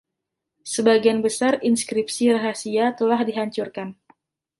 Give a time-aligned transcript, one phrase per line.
[0.75, 3.89] Sebagian besar inskripsi rahasia telah dihancurkan.